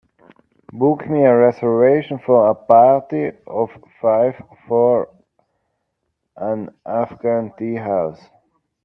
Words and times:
Book 0.73 1.07
me 1.07 1.23
a 1.25 1.35
reservation 1.37 2.17
for 2.25 2.49
a 2.49 2.55
party 2.55 3.33
of 3.45 3.69
five 4.01 4.33
for 4.67 5.07
an 6.35 6.71
afghan 6.83 7.53
tea 7.59 7.75
house 7.75 8.19